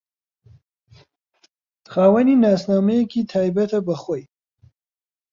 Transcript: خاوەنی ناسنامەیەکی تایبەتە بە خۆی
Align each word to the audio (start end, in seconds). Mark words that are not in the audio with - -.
خاوەنی 1.91 2.41
ناسنامەیەکی 2.45 3.27
تایبەتە 3.31 3.79
بە 3.87 3.95
خۆی 4.03 4.23